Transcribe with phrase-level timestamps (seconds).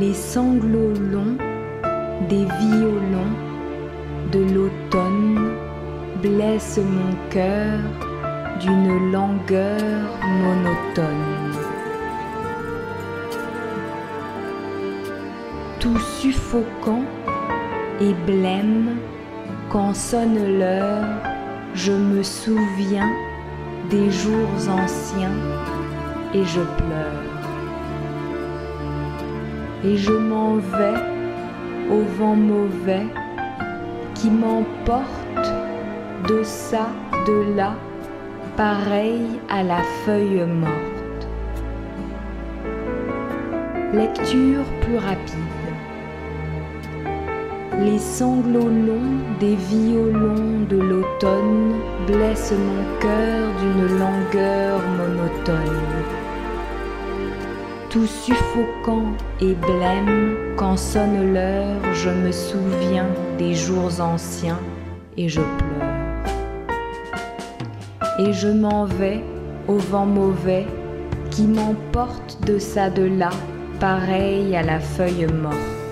[0.00, 1.38] les sanglots longs
[2.28, 3.34] des violons
[4.32, 5.52] de l'automne
[6.20, 7.78] blessent mon cœur
[8.60, 11.52] d'une langueur monotone.
[15.78, 17.04] Tout suffocant
[18.00, 18.96] et blême,
[19.70, 21.04] quand sonne l'heure,
[21.74, 23.10] je me souviens
[23.90, 25.38] des jours anciens
[26.34, 27.35] et je pleure.
[29.86, 31.00] Et je m'en vais
[31.88, 33.06] au vent mauvais
[34.14, 35.48] qui m'emporte
[36.28, 36.88] de ça,
[37.24, 37.76] de là,
[38.56, 41.28] pareil à la feuille morte.
[43.92, 45.52] Lecture plus rapide.
[47.78, 51.74] Les sanglots longs des violons de l'automne
[52.08, 56.15] blessent mon cœur d'une langueur monotone.
[57.88, 63.06] Tout suffocant et blême, quand sonne l'heure, je me souviens
[63.38, 64.58] des jours anciens
[65.16, 65.86] et je pleure.
[68.18, 69.22] Et je m'en vais
[69.68, 70.66] au vent mauvais
[71.30, 73.30] qui m'emporte de ça de là,
[73.78, 75.85] pareil à la feuille morte.